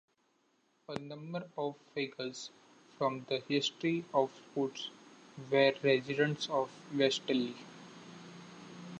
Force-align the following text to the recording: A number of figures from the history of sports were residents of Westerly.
A 0.89 0.97
number 0.97 1.47
of 1.55 1.75
figures 1.93 2.49
from 2.97 3.23
the 3.29 3.37
history 3.47 4.03
of 4.15 4.31
sports 4.35 4.89
were 5.51 5.75
residents 5.83 6.49
of 6.49 6.71
Westerly. 6.97 7.53